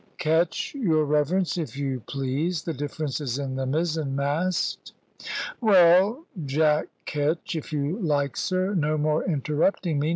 "Ketch, 0.17 0.73
your 0.73 1.05
reverence, 1.05 1.59
if 1.59 1.77
you 1.77 1.99
please. 2.07 2.63
The 2.63 2.73
difference 2.73 3.21
is 3.21 3.37
in 3.37 3.53
the 3.55 3.67
mizzen 3.67 4.15
mast." 4.15 4.93
"Well, 5.61 6.25
Jack 6.43 6.87
Ketch, 7.05 7.55
if 7.55 7.71
you 7.71 7.99
like, 7.99 8.35
sir. 8.35 8.73
No 8.73 8.97
more 8.97 9.23
interrupting 9.23 9.99
me. 9.99 10.09